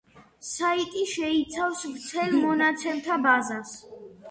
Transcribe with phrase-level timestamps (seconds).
[0.51, 3.79] საიტი შეიცავს ვრცელ მონაცემთა ბაზას.